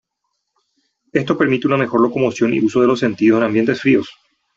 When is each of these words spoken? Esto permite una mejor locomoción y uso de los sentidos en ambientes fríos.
Esto 1.13 1.37
permite 1.37 1.67
una 1.67 1.77
mejor 1.77 2.01
locomoción 2.01 2.51
y 2.55 2.59
uso 2.65 2.81
de 2.81 2.87
los 2.87 2.99
sentidos 3.01 3.37
en 3.37 3.43
ambientes 3.45 3.81
fríos. 3.81 4.09